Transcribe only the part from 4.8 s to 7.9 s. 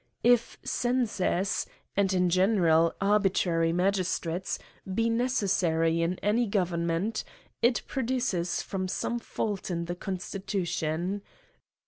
be necessary in any government, it